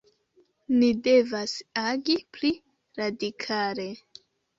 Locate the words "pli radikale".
2.37-3.87